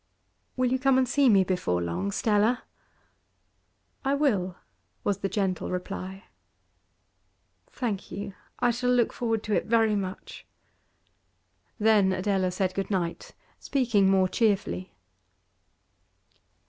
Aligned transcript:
'Will 0.57 0.71
you 0.71 0.79
come 0.79 0.97
and 0.97 1.07
see 1.07 1.29
me 1.29 1.43
before 1.43 1.79
long, 1.79 2.11
Stella?' 2.11 2.63
'I 4.03 4.15
will,' 4.15 4.55
was 5.03 5.19
the 5.19 5.29
gentle 5.29 5.69
reply. 5.69 6.23
'Thank 7.67 8.09
you. 8.11 8.33
I 8.57 8.71
shall 8.71 8.89
look 8.89 9.13
forward 9.13 9.43
to 9.43 9.53
it 9.53 9.67
very 9.67 9.95
much.' 9.95 10.47
Then 11.77 12.13
Adela 12.13 12.49
said 12.49 12.73
good 12.73 12.89
night, 12.89 13.35
speaking 13.59 14.09
more 14.09 14.27
cheerfully. 14.27 14.91